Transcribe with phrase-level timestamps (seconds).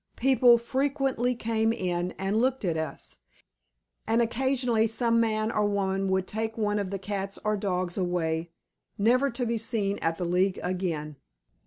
[0.15, 3.17] People frequently came in and looked at us,
[4.07, 8.49] and occasionally some man or woman would take one of the cats or dogs away,
[8.97, 11.17] never to be seen at the League again.